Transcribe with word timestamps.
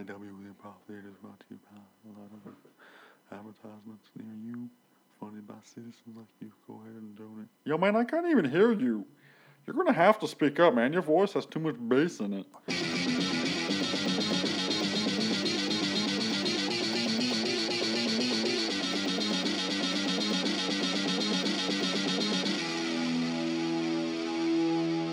LIW 0.00 0.48
Improv 0.48 0.72
Theater 0.86 1.08
is 1.08 1.16
brought 1.22 1.38
to 1.40 1.46
you 1.50 1.58
by 1.70 1.76
a 1.76 2.12
lot 2.18 2.30
of 2.32 2.52
advertisements 3.32 4.08
near 4.16 4.34
you, 4.42 4.68
funded 5.18 5.46
by 5.46 5.54
citizens 5.62 6.16
like 6.16 6.26
you. 6.40 6.50
Go 6.66 6.80
ahead 6.82 6.94
and 6.94 7.16
donate. 7.16 7.48
Yo, 7.64 7.76
man, 7.76 7.96
I 7.96 8.04
can't 8.04 8.26
even 8.28 8.46
hear 8.46 8.72
you. 8.72 9.04
You're 9.66 9.76
gonna 9.76 9.92
have 9.92 10.18
to 10.20 10.28
speak 10.28 10.58
up, 10.58 10.74
man. 10.74 10.92
Your 10.92 11.02
voice 11.02 11.34
has 11.34 11.44
too 11.44 11.60
much 11.60 11.76
bass 11.88 12.20
in 12.20 12.32
it. 12.32 12.46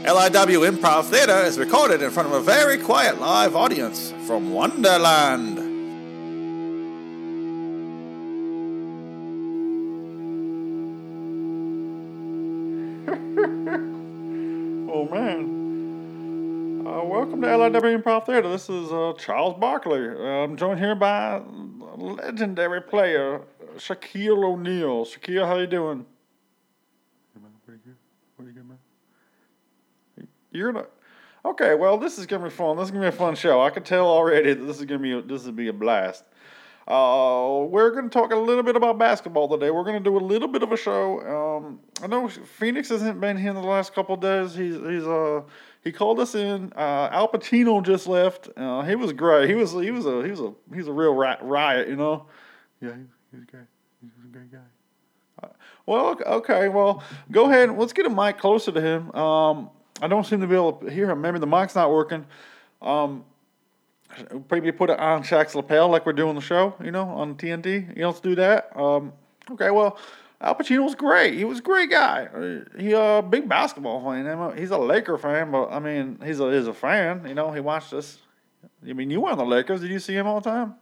LIW 0.08 0.72
Improv 0.72 1.04
Theater 1.10 1.40
is 1.44 1.60
recorded 1.60 2.02
in 2.02 2.10
front 2.12 2.30
of 2.30 2.34
a 2.34 2.40
very 2.40 2.78
quiet 2.78 3.20
live 3.20 3.58
audience 3.58 4.14
from 4.26 4.54
Wonderland. 4.54 5.58
Oh 14.90 15.06
man. 15.12 16.88
Uh, 16.88 17.04
welcome 17.04 17.42
to 17.42 17.48
LIW 17.48 18.02
Improv 18.02 18.26
Theater. 18.26 18.50
This 18.50 18.70
is 18.70 18.90
uh, 18.94 19.12
Charles 19.20 19.60
Barkley. 19.60 20.08
Uh, 20.08 20.46
I'm 20.46 20.56
joined 20.56 20.80
here 20.80 20.96
by 20.96 21.42
legendary 21.98 22.82
player 22.82 23.42
Shaquille 23.76 24.44
O'Neal. 24.46 25.06
Shaquille, 25.06 25.46
how 25.46 25.58
you 25.58 25.68
doing? 25.68 26.06
Pretty 27.66 27.82
good. 27.84 27.96
Pretty 28.38 28.52
good, 28.54 28.70
man. 28.70 28.78
You're 30.58 30.74
not. 30.74 30.90
Okay, 31.46 31.76
well, 31.76 31.98
this 31.98 32.18
is 32.18 32.26
gonna 32.26 32.46
be 32.46 32.50
fun. 32.50 32.78
This 32.78 32.86
is 32.86 32.92
gonna 32.92 33.04
be 33.04 33.16
a 33.16 33.18
fun 33.18 33.36
show. 33.36 33.62
I 33.62 33.70
can 33.70 33.84
tell 33.84 34.08
already 34.08 34.54
that 34.54 34.66
this 34.66 34.80
is 34.80 34.86
gonna 34.86 35.00
be 35.00 35.12
a, 35.14 35.22
this 35.22 35.46
is 35.46 35.52
be 35.52 35.68
a 35.68 35.74
blast. 35.74 36.24
Uh, 36.88 37.66
we're 37.70 37.92
gonna 37.92 38.10
talk 38.10 38.32
a 38.32 38.36
little 38.36 38.64
bit 38.64 38.76
about 38.76 38.98
basketball 38.98 39.48
today. 39.48 39.70
We're 39.70 39.84
gonna 39.84 40.00
do 40.00 40.18
a 40.18 40.20
little 40.20 40.48
bit 40.48 40.64
of 40.64 40.72
a 40.72 40.78
show. 40.78 41.22
Um, 41.22 41.80
I 42.02 42.08
know 42.08 42.28
Phoenix 42.28 42.90
hasn't 42.90 43.22
been 43.22 43.38
here 43.38 43.50
in 43.50 43.56
the 43.56 43.62
last 43.62 43.94
couple 43.94 44.16
days. 44.18 44.56
He's 44.56 44.76
he's 44.76 45.06
uh 45.06 45.42
he 45.84 45.92
called 45.92 46.20
us 46.20 46.34
in. 46.34 46.74
Uh, 46.76 47.10
Al 47.12 47.28
Pacino 47.32 47.84
just 47.86 48.08
left. 48.08 48.50
Uh, 48.58 48.82
he 48.82 48.96
was 48.96 49.14
great. 49.14 49.48
He 49.48 49.56
was 49.56 49.72
he 49.74 49.92
was 49.92 50.06
a 50.06 50.24
he 50.24 50.32
was 50.32 50.40
a 50.40 50.54
he's 50.74 50.88
a 50.88 50.94
real 50.94 51.14
ri- 51.14 51.38
riot, 51.42 51.88
you 51.88 51.96
know. 51.96 52.26
Yeah, 52.82 52.94
he's 53.32 53.46
great. 53.46 53.64
He's 54.02 54.12
a 54.24 54.28
great 54.28 54.52
guy. 54.52 54.58
Uh, 55.44 55.50
well, 55.86 56.08
ok- 56.08 56.26
okay. 56.26 56.70
Well, 56.70 57.04
go 57.32 57.46
ahead. 57.46 57.78
Let's 57.78 57.94
get 57.94 58.06
a 58.06 58.10
mic 58.10 58.40
closer 58.40 58.72
to 58.72 58.82
him. 58.82 59.12
Um, 59.14 59.70
I 60.02 60.08
don't 60.08 60.26
seem 60.26 60.42
to 60.42 60.48
be 60.48 60.56
able 60.56 60.74
to 60.74 60.90
hear 60.90 61.10
him. 61.10 61.22
Maybe 61.22 61.40
the 61.40 61.48
mic's 61.48 61.76
not 61.76 61.92
working. 61.92 62.26
Um, 62.82 63.26
maybe 64.52 64.72
put 64.72 64.90
it 64.90 65.00
on 65.00 65.24
Shaq's 65.24 65.56
lapel 65.56 65.90
like 65.90 66.06
we're 66.06 66.14
doing 66.14 66.36
the 66.36 66.42
show, 66.42 66.76
you 66.84 66.92
know, 66.92 67.08
on 67.10 67.36
TNT. 67.36 67.96
You 67.96 68.04
don't 68.04 68.22
do 68.22 68.36
that. 68.36 68.70
Um, 68.76 69.14
okay, 69.52 69.72
well, 69.72 69.98
Al 70.40 70.56
Pacino 70.56 70.84
was 70.84 70.96
great. 70.96 71.34
He 71.34 71.46
was 71.46 71.60
a 71.60 71.62
great 71.64 71.90
guy. 71.90 72.26
Uh, 72.28 72.80
He 72.80 72.94
a 72.94 73.22
big 73.22 73.50
basketball 73.50 74.04
fan. 74.04 74.58
He's 74.58 74.70
a 74.70 74.78
Laker 74.78 75.18
fan, 75.18 75.52
but 75.52 75.72
I 75.72 75.80
mean, 75.80 76.20
he's 76.24 76.40
a 76.40 76.52
he's 76.52 76.68
a 76.68 76.74
fan. 76.74 77.26
You 77.28 77.34
know, 77.34 77.52
he 77.52 77.60
watched 77.60 77.94
us. 77.94 78.20
I 78.88 78.94
mean, 78.94 79.10
you 79.10 79.22
were 79.22 79.32
on 79.32 79.38
the 79.38 79.46
Lakers. 79.46 79.82
Did 79.82 79.90
you 79.90 80.00
see 80.00 80.14
him 80.14 80.28
all 80.28 80.40
the 80.40 80.50
time? 80.50 80.76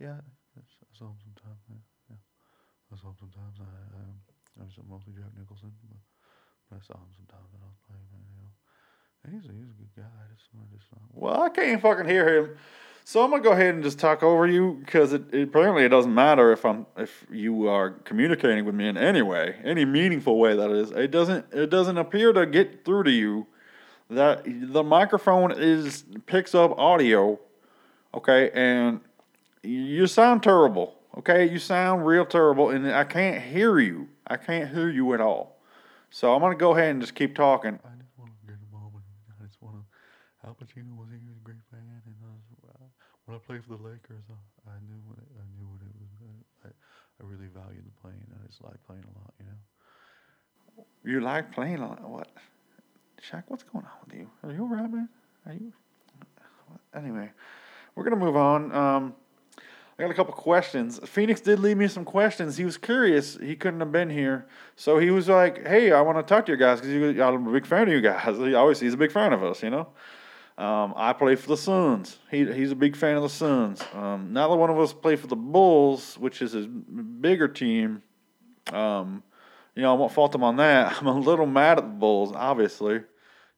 Yeah, 0.00 0.18
I 0.58 0.62
saw 0.98 1.06
him 1.06 1.18
sometimes. 1.22 1.60
Yeah. 1.70 2.18
I 2.92 2.96
saw 2.98 3.08
him 3.08 3.16
sometimes. 3.18 3.56
I, 3.62 3.70
um, 3.94 4.18
I 4.58 4.64
mostly 4.90 5.12
Jack 5.14 5.30
Nicholson, 5.38 5.70
but 5.86 6.76
I 6.76 6.80
saw 6.82 6.98
him 6.98 7.14
sometimes 7.14 7.46
when 7.54 7.62
I 7.62 7.70
was 7.70 7.78
playing. 7.86 8.02
Man, 8.10 8.26
you 8.26 8.42
know, 8.42 8.50
and 8.50 9.15
he's 9.30 9.44
a, 9.44 9.52
he's 9.52 9.70
a 9.70 9.78
good 9.78 9.94
guy. 9.96 10.02
I 10.02 10.34
just, 10.34 10.48
I 10.54 10.76
just 10.76 10.86
uh, 10.92 10.98
Well, 11.12 11.42
I 11.42 11.48
can't 11.48 11.80
fucking 11.80 12.06
hear 12.06 12.36
him. 12.36 12.50
So 13.04 13.22
I'm 13.22 13.30
gonna 13.30 13.42
go 13.42 13.52
ahead 13.52 13.74
and 13.74 13.84
just 13.84 14.00
talk 14.00 14.24
over 14.24 14.48
you 14.48 14.82
because 14.84 15.12
it, 15.12 15.32
it 15.32 15.42
apparently 15.42 15.84
it 15.84 15.90
doesn't 15.90 16.12
matter 16.12 16.50
if 16.50 16.64
I'm 16.64 16.86
if 16.96 17.24
you 17.30 17.68
are 17.68 17.90
communicating 17.90 18.64
with 18.64 18.74
me 18.74 18.88
in 18.88 18.96
any 18.96 19.22
way, 19.22 19.56
any 19.62 19.84
meaningful 19.84 20.38
way 20.40 20.56
that 20.56 20.70
is. 20.70 20.90
It 20.90 21.12
doesn't 21.12 21.46
it 21.52 21.70
doesn't 21.70 21.98
appear 21.98 22.32
to 22.32 22.46
get 22.46 22.84
through 22.84 23.04
to 23.04 23.12
you 23.12 23.46
that 24.10 24.42
the 24.44 24.82
microphone 24.82 25.52
is 25.52 26.04
picks 26.26 26.52
up 26.54 26.76
audio, 26.78 27.38
okay, 28.12 28.50
and 28.54 29.00
you 29.62 30.08
sound 30.08 30.42
terrible. 30.42 30.94
Okay, 31.18 31.48
you 31.48 31.58
sound 31.58 32.06
real 32.06 32.26
terrible, 32.26 32.70
and 32.70 32.90
I 32.92 33.04
can't 33.04 33.42
hear 33.42 33.78
you. 33.78 34.08
I 34.26 34.36
can't 34.36 34.68
hear 34.68 34.90
you 34.90 35.14
at 35.14 35.20
all. 35.20 35.60
So 36.10 36.34
I'm 36.34 36.40
gonna 36.40 36.56
go 36.56 36.72
ahead 36.76 36.90
and 36.90 37.00
just 37.00 37.14
keep 37.14 37.34
talking. 37.34 37.78
I 37.84 37.96
just 38.02 38.18
want 38.18 38.32
to 38.40 38.46
get 38.46 38.56
a 38.56 38.76
moment. 38.76 39.04
I 39.40 39.44
just 39.44 39.62
want 39.62 39.76
to. 39.76 39.82
Al 40.46 40.54
Pacino 40.54 40.94
was 40.94 41.10
he 41.10 41.18
was 41.26 41.36
a 41.36 41.44
great 41.44 41.64
fan, 41.70 42.02
and 42.06 42.14
I 42.22 42.30
was, 42.30 42.46
uh, 42.70 42.86
when 43.26 43.34
I 43.34 43.40
played 43.42 43.64
for 43.66 43.76
the 43.76 43.82
Lakers, 43.82 44.22
uh, 44.30 44.70
I 44.70 44.78
knew 44.86 45.02
what 45.04 45.18
it, 45.18 45.26
I 45.34 45.46
knew 45.58 45.66
what 45.66 45.82
it 45.82 45.90
was. 45.98 46.12
Uh, 46.22 46.68
I, 46.68 46.70
I 46.70 47.22
really 47.26 47.50
valued 47.50 47.84
the 47.84 47.94
playing. 48.00 48.22
I 48.30 48.46
just 48.46 48.62
like 48.62 48.78
playing 48.86 49.02
a 49.02 49.14
lot, 49.18 49.34
you 49.40 49.46
know. 49.46 50.86
You 51.04 51.20
like 51.20 51.50
playing 51.50 51.78
a 51.78 51.88
lot. 51.88 52.08
What? 52.08 52.28
Shaq, 53.20 53.44
what's 53.48 53.64
going 53.64 53.84
on 53.84 53.98
with 54.06 54.14
you? 54.14 54.30
Are 54.44 54.52
you 54.52 54.62
all 54.62 54.68
right, 54.68 54.90
man? 54.90 55.08
Are 55.46 55.52
you? 55.52 55.72
Anyway, 56.94 57.30
we're 57.94 58.08
to 58.08 58.16
move 58.16 58.36
on. 58.36 58.72
Um, 58.72 59.14
I 59.98 60.02
got 60.02 60.10
a 60.10 60.14
couple 60.14 60.34
questions. 60.34 61.00
Phoenix 61.04 61.40
did 61.40 61.58
leave 61.58 61.76
me 61.76 61.88
some 61.88 62.04
questions. 62.04 62.56
He 62.56 62.64
was 62.64 62.76
curious. 62.76 63.36
He 63.40 63.56
couldn't 63.56 63.80
have 63.80 63.92
been 63.92 64.10
here. 64.10 64.46
So 64.76 64.98
he 64.98 65.10
was 65.10 65.28
like, 65.28 65.66
hey, 65.66 65.90
I 65.92 66.00
want 66.02 66.18
to 66.18 66.22
talk 66.22 66.46
to 66.46 66.52
you 66.52 66.58
guys 66.58 66.80
because 66.80 67.18
I'm 67.18 67.46
a 67.46 67.52
big 67.52 67.66
fan 67.66 67.88
of 67.88 67.94
you 67.94 68.00
guys. 68.00 68.36
He 68.38 68.54
always, 68.54 68.78
he's 68.78 68.94
a 68.94 68.98
big 68.98 69.10
fan 69.10 69.32
of 69.32 69.42
us, 69.42 69.62
you 69.62 69.70
know? 69.70 69.88
Um, 70.58 70.94
I 70.96 71.12
play 71.12 71.36
for 71.36 71.48
the 71.48 71.56
Suns. 71.56 72.18
He, 72.30 72.50
he's 72.50 72.70
a 72.70 72.76
big 72.76 72.96
fan 72.96 73.16
of 73.16 73.22
the 73.22 73.28
Suns. 73.28 73.82
Um, 73.92 74.32
neither 74.32 74.56
one 74.56 74.70
of 74.70 74.78
us 74.78 74.92
play 74.92 75.16
for 75.16 75.26
the 75.26 75.36
Bulls, 75.36 76.16
which 76.18 76.40
is 76.40 76.52
his 76.52 76.66
bigger 76.66 77.46
team. 77.46 78.02
Um, 78.72 79.22
you 79.74 79.82
know, 79.82 79.92
I 79.92 79.94
won't 79.96 80.12
fault 80.12 80.34
him 80.34 80.42
on 80.42 80.56
that. 80.56 80.96
I'm 81.00 81.06
a 81.06 81.18
little 81.18 81.46
mad 81.46 81.78
at 81.78 81.84
the 81.84 81.90
Bulls, 81.90 82.32
obviously. 82.34 83.02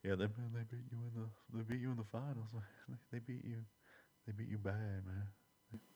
Yeah, 0.03 0.15
they 0.17 0.27
they 0.27 0.65
beat 0.71 0.85
you 0.91 0.99
in 0.99 1.23
the 1.23 1.29
they 1.57 1.63
beat 1.63 1.81
you 1.81 1.91
in 1.91 1.97
the 1.97 2.05
finals. 2.11 2.49
They 3.13 3.19
beat 3.19 3.45
you. 3.45 3.59
They 4.27 4.33
beat 4.33 4.49
you 4.49 4.57
bad, 4.57 5.05
man. 5.07 5.25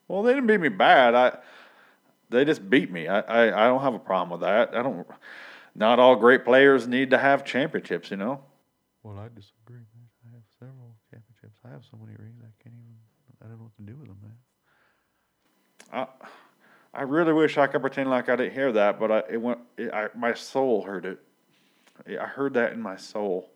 Well, 0.08 0.22
they 0.22 0.34
didn't 0.34 0.46
beat 0.46 0.60
me 0.60 0.68
bad. 0.68 1.14
I 1.14 1.38
they 2.32 2.44
just 2.44 2.68
beat 2.68 2.90
me. 2.90 3.08
I, 3.08 3.20
I, 3.20 3.64
I 3.64 3.66
don't 3.68 3.80
have 3.80 3.94
a 3.94 3.98
problem 3.98 4.30
with 4.30 4.40
that. 4.40 4.74
I 4.74 4.82
don't. 4.82 5.06
Not 5.74 5.98
all 5.98 6.16
great 6.16 6.44
players 6.44 6.86
need 6.86 7.10
to 7.10 7.18
have 7.18 7.44
championships, 7.44 8.10
you 8.10 8.18
know. 8.18 8.42
Well, 9.02 9.18
I 9.18 9.28
disagree, 9.34 9.76
man. 9.94 10.08
I 10.26 10.34
have 10.34 10.44
several 10.58 10.94
championships. 11.10 11.51
I 11.64 11.70
have 11.70 11.84
so 11.90 11.96
many 11.96 12.16
rings. 12.18 12.40
I 12.42 12.50
can't 12.62 12.74
even. 12.74 12.96
I 13.40 13.46
don't 13.46 13.58
know 13.58 13.64
what 13.64 13.76
to 13.76 13.82
do 13.82 13.96
with 13.98 14.08
them, 14.08 14.18
man. 14.22 14.36
I 15.92 16.06
I 16.94 17.02
really 17.02 17.32
wish 17.32 17.58
I 17.58 17.66
could 17.66 17.80
pretend 17.80 18.10
like 18.10 18.28
I 18.28 18.36
didn't 18.36 18.54
hear 18.54 18.72
that, 18.72 19.00
but 19.00 19.10
I 19.10 19.22
it 19.30 19.40
went. 19.40 19.58
It, 19.76 19.92
I, 19.92 20.08
my 20.16 20.34
soul 20.34 20.82
heard 20.82 21.06
it. 21.06 21.18
I 22.20 22.26
heard 22.26 22.54
that 22.54 22.72
in 22.72 22.80
my 22.80 22.96
soul, 22.96 23.50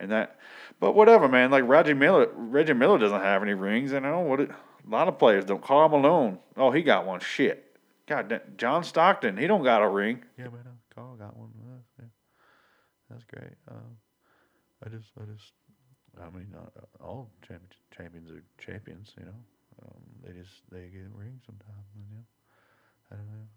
and 0.00 0.10
that. 0.10 0.38
But 0.80 0.94
whatever, 0.94 1.28
man. 1.28 1.50
Like 1.50 1.64
Reggie 1.66 1.94
Miller. 1.94 2.28
Reggie 2.34 2.72
Miller 2.74 2.98
doesn't 2.98 3.20
have 3.20 3.42
any 3.42 3.54
rings. 3.54 3.92
You 3.92 4.00
know 4.00 4.20
what? 4.20 4.40
It, 4.40 4.50
a 4.50 4.90
lot 4.90 5.08
of 5.08 5.18
players 5.18 5.44
don't. 5.44 5.62
Karl 5.62 5.88
Malone. 5.88 6.38
Oh, 6.56 6.70
he 6.70 6.82
got 6.82 7.06
one. 7.06 7.20
Shit. 7.20 7.76
God 8.06 8.28
damn. 8.28 8.40
John 8.56 8.82
Stockton. 8.82 9.36
He 9.36 9.46
don't 9.46 9.62
got 9.62 9.82
a 9.82 9.88
ring. 9.88 10.22
Yeah, 10.36 10.44
man. 10.44 10.66
Karl 10.94 11.14
got 11.14 11.36
one. 11.36 11.50
Yeah. 11.98 12.06
That's 13.12 13.24
great. 13.24 13.52
Um, 13.70 13.98
I 14.84 14.88
just, 14.88 15.08
I 15.20 15.24
just, 15.30 15.52
I 16.20 16.30
mean, 16.36 16.48
uh, 16.54 17.04
all 17.04 17.30
champions, 17.46 17.72
champions 17.96 18.30
are 18.30 18.42
champions. 18.58 19.12
You 19.18 19.26
know, 19.26 19.40
um, 19.82 20.02
they 20.24 20.32
just 20.32 20.62
they 20.70 20.88
get 20.88 21.08
rings 21.14 21.42
sometimes. 21.46 21.86
You 21.96 22.16
know, 22.16 22.24
I 23.10 23.14
don't 23.16 23.26
know. 23.26 23.48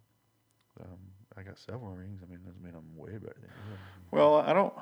Um, 0.82 1.00
I 1.38 1.44
got 1.44 1.58
several 1.58 1.92
rings. 1.92 2.22
I 2.24 2.30
mean, 2.30 2.40
doesn't 2.46 2.64
mean 2.64 2.74
I'm 2.76 2.98
way 2.98 3.14
better 3.14 3.36
than 3.40 3.50
you. 3.72 3.78
Well, 4.12 4.36
I 4.36 4.54
don't. 4.54 4.74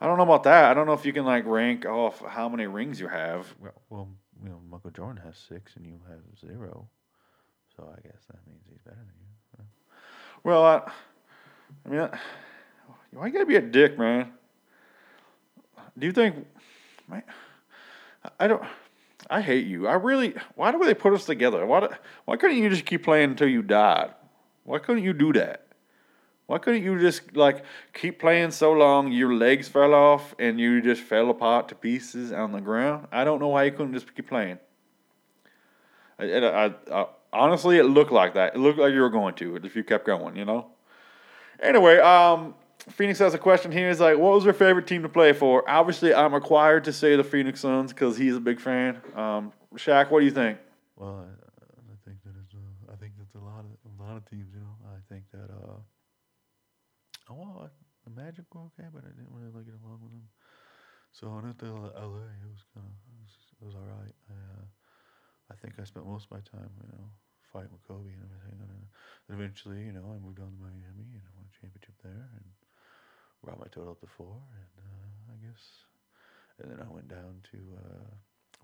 I 0.00 0.06
don't 0.06 0.18
know 0.18 0.24
about 0.24 0.42
that. 0.42 0.64
I 0.64 0.74
don't 0.74 0.86
know 0.86 0.92
if 0.92 1.06
you 1.06 1.12
can 1.12 1.24
like 1.24 1.46
rank 1.46 1.86
off 1.86 2.20
how 2.20 2.48
many 2.48 2.66
rings 2.66 3.00
you 3.00 3.08
have. 3.08 3.54
Well, 3.60 3.72
well, 3.90 4.08
you 4.42 4.50
know, 4.50 4.60
Michael 4.68 4.90
Jordan 4.90 5.22
has 5.24 5.38
six 5.38 5.76
and 5.76 5.86
you 5.86 6.00
have 6.08 6.20
zero, 6.38 6.88
so 7.76 7.88
I 7.90 8.00
guess 8.02 8.20
that 8.28 8.46
means 8.46 8.62
he's 8.68 8.82
better 8.82 8.96
than 8.96 9.06
you. 9.06 9.24
Well, 10.44 10.62
I, 10.62 10.92
I 11.86 11.88
mean, 11.88 12.00
I, 12.00 12.18
why 13.12 13.26
you 13.26 13.32
gotta 13.32 13.46
be 13.46 13.56
a 13.56 13.62
dick, 13.62 13.98
man? 13.98 14.30
Do 15.98 16.06
you 16.06 16.12
think, 16.12 16.46
man? 17.08 17.22
I 18.38 18.46
don't. 18.46 18.62
I 19.30 19.40
hate 19.40 19.66
you. 19.66 19.86
I 19.86 19.94
really. 19.94 20.34
Why 20.54 20.72
do 20.72 20.78
they 20.84 20.94
put 20.94 21.12
us 21.12 21.24
together? 21.24 21.64
Why? 21.66 21.80
do- 21.80 21.88
Why 22.24 22.36
couldn't 22.36 22.58
you 22.58 22.68
just 22.68 22.84
keep 22.84 23.04
playing 23.04 23.30
until 23.30 23.48
you 23.48 23.62
died? 23.62 24.14
Why 24.64 24.78
couldn't 24.78 25.04
you 25.04 25.12
do 25.12 25.32
that? 25.34 25.66
Why 26.46 26.58
couldn't 26.58 26.82
you 26.82 26.98
just 27.00 27.34
like 27.36 27.64
keep 27.94 28.18
playing 28.18 28.50
so 28.50 28.72
long 28.72 29.10
your 29.12 29.32
legs 29.32 29.66
fell 29.68 29.94
off 29.94 30.34
and 30.38 30.60
you 30.60 30.82
just 30.82 31.02
fell 31.02 31.30
apart 31.30 31.68
to 31.68 31.74
pieces 31.74 32.32
on 32.32 32.52
the 32.52 32.60
ground? 32.60 33.06
I 33.12 33.24
don't 33.24 33.40
know 33.40 33.48
why 33.48 33.64
you 33.64 33.72
couldn't 33.72 33.94
just 33.94 34.14
keep 34.14 34.28
playing. 34.28 34.58
I, 36.18 36.24
I, 36.24 36.74
I, 36.92 37.06
honestly, 37.32 37.78
it 37.78 37.84
looked 37.84 38.12
like 38.12 38.34
that. 38.34 38.54
It 38.54 38.58
looked 38.58 38.78
like 38.78 38.92
you 38.92 39.00
were 39.00 39.10
going 39.10 39.34
to 39.36 39.56
if 39.56 39.74
you 39.74 39.84
kept 39.84 40.06
going, 40.06 40.36
you 40.36 40.44
know. 40.44 40.66
Anyway, 41.60 41.98
um, 41.98 42.54
Phoenix 42.90 43.18
has 43.18 43.34
a 43.34 43.38
question 43.38 43.72
here. 43.72 43.88
He's 43.88 44.00
like, 44.00 44.18
"What 44.18 44.34
was 44.34 44.44
your 44.44 44.52
favorite 44.52 44.86
team 44.86 45.02
to 45.02 45.08
play 45.08 45.32
for?" 45.32 45.68
Obviously, 45.68 46.14
I'm 46.14 46.34
required 46.34 46.84
to 46.84 46.92
say 46.92 47.16
the 47.16 47.24
Phoenix 47.24 47.60
Suns 47.60 47.92
because 47.92 48.16
he's 48.16 48.36
a 48.36 48.40
big 48.40 48.60
fan. 48.60 49.00
Um, 49.14 49.52
Shaq, 49.76 50.10
what 50.10 50.20
do 50.20 50.26
you 50.26 50.30
think? 50.30 50.58
Well, 50.96 51.24
I, 51.24 51.32
I 51.32 51.96
think 52.04 52.22
that 52.24 52.34
it's 52.44 52.54
uh, 52.54 52.92
I 52.92 52.96
think 52.96 53.12
that's 53.16 53.34
a 53.34 53.38
lot 53.38 53.64
of 53.64 53.72
a 53.88 54.02
lot 54.02 54.16
of 54.16 54.28
teams. 54.28 54.52
You 54.52 54.60
know, 54.60 54.76
I 54.84 55.00
think 55.08 55.24
that 55.32 55.48
uh, 55.50 55.80
oh 57.32 57.68
the 58.04 58.12
Magic 58.12 58.44
were 58.52 58.68
okay, 58.68 58.88
but 58.92 59.00
I 59.04 59.10
didn't 59.16 59.32
really 59.32 59.48
like 59.48 59.64
get 59.64 59.80
along 59.80 60.04
with 60.04 60.12
them. 60.12 60.28
So 61.12 61.32
when 61.32 61.48
I 61.48 61.56
went 61.56 61.58
to 61.64 61.72
LA, 61.72 62.28
it 62.36 62.48
was 62.52 62.62
kind 62.76 62.84
of 62.84 62.96
it 63.08 63.16
was, 63.16 63.32
it 63.32 63.64
was 63.64 63.74
all 63.74 63.88
right. 63.88 64.16
I 64.28 64.36
uh, 64.36 64.64
I 65.52 65.54
think 65.56 65.80
I 65.80 65.84
spent 65.84 66.04
most 66.04 66.28
of 66.28 66.36
my 66.36 66.44
time, 66.44 66.68
you 66.84 66.88
know, 66.92 67.08
fighting 67.48 67.72
with 67.72 67.84
Kobe 67.88 68.12
and 68.12 68.24
everything, 68.28 68.60
and 68.60 68.84
eventually, 69.32 69.88
you 69.88 69.92
know, 69.92 70.04
I 70.12 70.20
moved 70.20 70.40
on 70.40 70.52
to 70.52 70.60
Miami 70.60 71.16
and 71.16 71.24
I 71.24 71.32
won 71.36 71.48
a 71.48 71.54
championship 71.56 71.96
there 72.04 72.28
and 72.36 72.44
brought 73.44 73.60
my 73.60 73.68
total 73.70 73.92
up 73.92 74.00
to 74.00 74.06
four, 74.06 74.34
and 74.56 74.74
uh, 74.80 75.32
I 75.32 75.36
guess, 75.44 75.62
and 76.60 76.70
then 76.70 76.80
I 76.80 76.92
went 76.92 77.08
down 77.08 77.44
to. 77.52 77.58
Uh, 77.76 78.10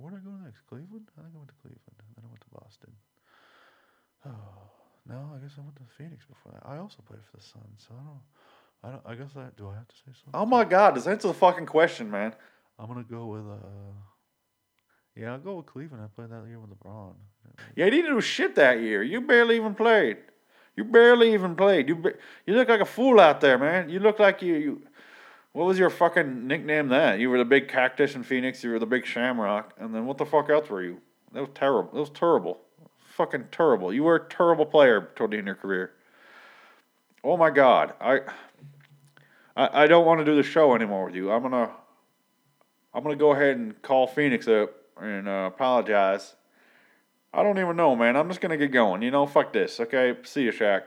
where 0.00 0.11
did 0.11 0.21
I 0.21 0.25
go 0.25 0.32
next? 0.43 0.65
Cleveland? 0.67 1.12
I 1.19 1.23
think 1.23 1.37
I 1.37 1.38
went 1.38 1.53
to 1.53 1.61
Cleveland. 1.61 1.99
And 2.00 2.09
then 2.17 2.25
I 2.25 2.29
went 2.32 2.41
to 2.41 2.53
Boston. 2.56 2.93
Oh 4.27 4.65
no, 5.06 5.37
I 5.37 5.38
guess 5.44 5.53
I 5.59 5.61
went 5.61 5.77
to 5.77 5.85
Phoenix 5.97 6.25
before 6.25 6.53
that. 6.56 6.65
I 6.65 6.79
also 6.79 7.05
played 7.06 7.21
for 7.31 7.37
the 7.37 7.44
Suns, 7.44 7.85
so 7.87 7.93
I 7.93 8.03
don't. 8.09 8.25
I 8.82 8.88
don't. 8.97 9.05
I 9.05 9.15
guess 9.15 9.37
I 9.37 9.53
do. 9.56 9.69
I 9.69 9.77
have 9.77 9.88
to 9.88 9.97
say 9.97 10.12
something. 10.17 10.35
Oh 10.35 10.47
my 10.47 10.65
God, 10.65 10.94
just 10.94 11.06
answer 11.06 11.29
the 11.29 11.35
fucking 11.35 11.67
question, 11.67 12.11
man. 12.11 12.35
I'm 12.79 12.88
gonna 12.88 13.05
go 13.05 13.27
with 13.27 13.44
uh. 13.44 13.93
Yeah, 15.17 15.32
I'll 15.32 15.38
go 15.38 15.56
with 15.56 15.67
Cleveland. 15.67 16.03
I 16.03 16.09
played 16.09 16.31
that 16.31 16.47
year 16.49 16.59
with 16.59 16.71
LeBron. 16.71 17.15
Yeah, 17.77 17.87
you 17.87 17.91
didn't 17.91 18.15
do 18.15 18.21
shit 18.21 18.55
that 18.55 18.81
year. 18.81 19.03
You 19.03 19.21
barely 19.21 19.56
even 19.56 19.75
played. 19.75 20.17
You 20.81 20.85
barely 20.85 21.35
even 21.35 21.56
played. 21.56 21.91
You 21.91 22.15
you 22.47 22.55
look 22.55 22.71
like 22.71 22.81
a 22.81 22.87
fool 22.87 23.21
out 23.21 23.43
there, 23.43 23.59
man. 23.59 23.91
You 23.91 24.00
look 24.00 24.19
like 24.19 24.41
you. 24.41 24.55
you 24.55 24.82
what 25.53 25.67
was 25.67 25.79
your 25.79 25.91
fucking 25.91 26.47
nickname 26.47 26.88
then? 26.88 27.21
You 27.21 27.29
were 27.29 27.37
the 27.37 27.44
big 27.44 27.69
cactus 27.69 28.15
in 28.15 28.23
Phoenix. 28.23 28.65
You 28.65 28.71
were 28.71 28.79
the 28.79 28.87
big 28.87 29.05
shamrock. 29.05 29.75
And 29.79 29.94
then 29.94 30.06
what 30.06 30.17
the 30.17 30.25
fuck 30.25 30.49
else 30.49 30.71
were 30.71 30.82
you? 30.82 31.03
That 31.35 31.41
was 31.41 31.50
terrible. 31.55 31.91
That 31.93 32.00
was 32.00 32.09
terrible. 32.09 32.62
Fucking 33.15 33.49
terrible. 33.53 33.93
You 33.93 34.05
were 34.05 34.17
a 34.17 34.25
terrible 34.27 34.65
player 34.65 35.11
toward 35.17 35.32
the 35.32 35.37
end 35.37 35.43
of 35.43 35.47
your 35.49 35.55
career. 35.56 35.93
Oh 37.23 37.37
my 37.37 37.50
God. 37.50 37.93
I 38.00 38.21
I, 39.55 39.82
I 39.82 39.87
don't 39.87 40.06
want 40.06 40.21
to 40.21 40.25
do 40.25 40.35
the 40.35 40.43
show 40.43 40.75
anymore 40.75 41.05
with 41.05 41.15
you. 41.15 41.31
I'm 41.31 41.43
gonna 41.43 41.73
I'm 42.94 43.03
gonna 43.03 43.17
go 43.17 43.32
ahead 43.32 43.59
and 43.59 43.82
call 43.82 44.06
Phoenix 44.06 44.49
up 44.49 44.71
and 44.99 45.29
uh, 45.29 45.50
apologize. 45.53 46.37
I 47.32 47.43
don't 47.43 47.59
even 47.59 47.77
know, 47.77 47.94
man. 47.94 48.17
I'm 48.17 48.29
just 48.29 48.41
gonna 48.41 48.56
get 48.56 48.73
going. 48.73 49.03
You 49.03 49.11
know, 49.11 49.27
fuck 49.27 49.53
this. 49.53 49.79
Okay, 49.81 50.17
see 50.25 50.43
you, 50.43 50.53
Shaq. 50.53 50.82